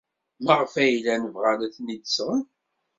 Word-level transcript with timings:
Maɣef 0.45 0.73
ay 0.81 0.91
llan 0.97 1.23
bɣan 1.35 1.59
ad 1.65 1.71
ten-id-sɣen? 1.75 2.43